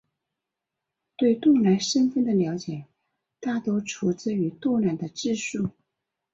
[1.15, 2.87] 对杜兰身份的了解
[3.39, 5.69] 大多出自于杜兰的自述。